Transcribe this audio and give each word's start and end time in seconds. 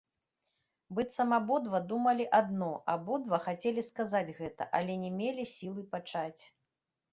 Быццам 0.99 1.35
абодва 1.37 1.81
думалі 1.91 2.25
адно, 2.39 2.71
абодва 2.95 3.37
хацелі 3.45 3.81
сказаць 3.91 4.25
гэта, 4.41 4.69
але 4.81 4.99
не 5.05 5.15
мелі 5.21 5.49
сілы 5.55 5.89
пачаць. 5.95 6.43